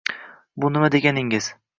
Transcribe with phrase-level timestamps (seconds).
[0.69, 1.51] U nima deganingiz